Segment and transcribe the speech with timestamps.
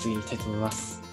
[0.00, 1.00] 次に行きたいと思います。
[1.00, 1.06] こ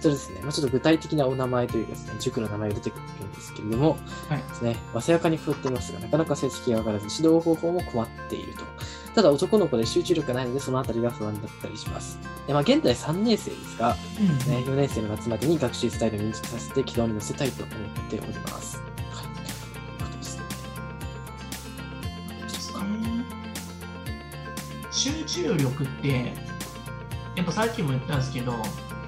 [0.00, 3.96] ちらですね、まあ、ちょっと具体的なお名前というかですね、塾の名前が出てくるんですけれども、
[4.28, 8.64] はいですね、わさやかに振っていますが、なかなか成績が上がらず、指導方法も困っていると。
[9.14, 12.18] ただ男の子で集中力がないので、そのあたりが不安だったりします。
[12.46, 17.76] でまあ、現在3年生ですが、うんね、4年生の夏までに学習スタイルを身につけさせて軌道に乗せたいと思っ
[18.10, 18.78] ております。
[18.78, 18.86] はい。
[20.02, 20.44] ことですね。
[24.90, 26.53] 集中力って、
[27.36, 28.54] やっぱさっきも言ったんですけど、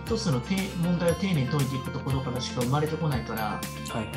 [0.04, 3.60] 一つのて問題を丁寧に解いていくところからしか生まれてこないから、は
[4.00, 4.08] い。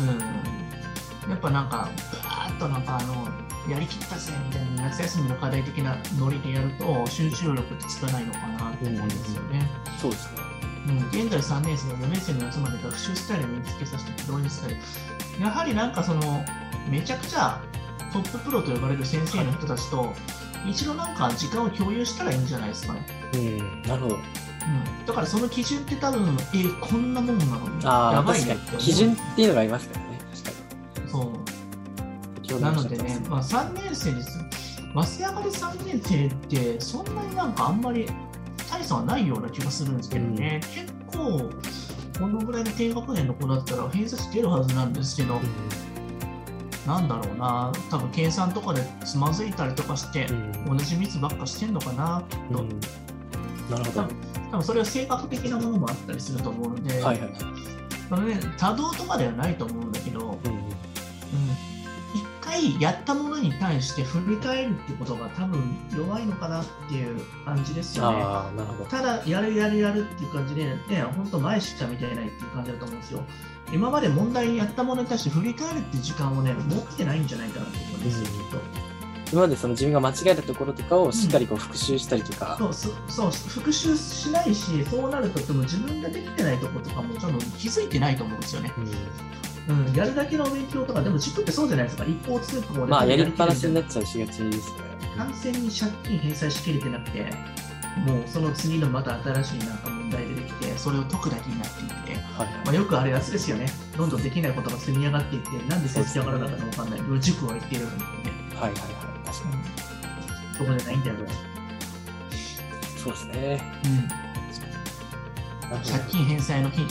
[0.00, 3.28] うん、やっぱなんか、ぶわーっとなんかあの、
[3.70, 9.68] やりきったぜみたいな夏休みの課題的なノリでやると集中力ってつかないのかなと思うんですよね。
[10.00, 10.40] そうですね。
[10.88, 14.76] うん、現在3年生の4年生の夏まで学習スタイルを身につけさせて軌道にスタイ
[15.38, 15.42] ル？
[15.42, 16.44] やはりなんかその、
[16.88, 17.60] めちゃくちゃ
[18.12, 20.14] トッププロと呼ばれる先生の人たちと、
[20.68, 23.06] 一度なんか時間を共有したらいいんじゃないですかね。
[23.34, 24.16] うん、なるほど。
[24.16, 26.22] うん、だからその基準って多分、
[26.54, 28.44] えーこんなもんなのああ、やばい。
[28.44, 30.18] ねって基準っていうのがありますからね。
[30.34, 32.54] 確かそう。
[32.54, 32.60] に。
[32.60, 34.38] なのでね、まあ、3年生です。
[34.94, 38.06] 増山で3年生って、そんなになんかあんまり
[38.70, 41.50] 大差はないような気がするんですけどね、結構、
[42.18, 45.40] このぐらいの低学年の子だったら偏差値出るはずなんですけど、
[46.86, 50.32] なんだろうな、多分計算とかでつまずいたりとかしてう、
[50.72, 50.76] ん。
[50.76, 52.62] 同じミスばっかしてんのかな、と。
[52.62, 52.80] うん
[53.70, 54.00] なるほど。
[54.00, 54.16] は多分
[54.52, 57.20] 多分それは性格的なものもあったりすると思うので、いはい。
[58.10, 60.52] あのね、多動とかではないと思うんだけど、うん。
[60.52, 61.75] うん一
[62.56, 68.24] 回やったものに対して振り返るってことが多分弱いのかなっていう感じですよね。
[68.88, 73.22] ただやるやるやるっていう感じで、ね、本当前しか見てないっていう感じだと思うんですよ。
[73.72, 78.58] 今まで問題やったものに対して振り返るっていう時間をね、持ってないんじゃないかなと思うんですよ、うんきっと。
[79.32, 88.72] 今までその自分が間違えたところとかをしっかりこう復習したりとか、そうそうそう復習しないし、そうなるとでも自分ができてないところとかもちょっと気づいてないと思うんですよね。
[88.78, 88.86] うん
[89.68, 92.80] うん、やるだけの勉強とか、でも塾ってそうじゃないですか、一方通行で。
[92.86, 94.78] まあやりっぱなしになっっちゃいしがちですね。
[95.16, 97.30] 完全に借金返済しきれてなくて、
[98.06, 103.66] もうその次のまた新しいなんか問題出てきて、それを解くだけになっていって、はいまあ、よくあるやつですよね。
[103.96, 107.20] どんどんできないことが積み上がっていって、なんで成績上がらなかったのかわかんない。
[107.20, 108.04] 塾は言ってるのにね。
[108.54, 109.26] はいはいはい。
[109.26, 110.56] 確かに。
[110.56, 111.28] そこでないんだよ、これ。
[112.96, 113.80] そうですね。
[113.84, 114.26] うん
[115.84, 116.82] 借金返済の日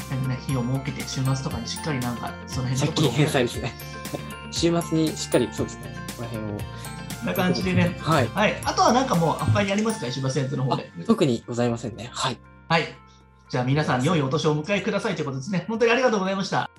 [0.48, 3.74] 日を設けて、週末とかにしっかりなんか、その辺の借金返済ですね。
[4.52, 5.96] 週末にしっかり、そうですね。
[6.18, 6.58] この辺を。
[7.26, 7.96] な感じでね。
[8.00, 8.28] はい。
[8.28, 8.62] はい。
[8.64, 10.92] あとはなんかもう、他にやりますか石橋先生の方で。
[11.06, 12.10] 特にございませんね。
[12.14, 12.38] はい。
[12.70, 12.84] はい。
[13.50, 15.66] じゃあ皆さん、良いお年をお迎えくださいということですね。
[15.68, 16.70] 本当にありがとうございました。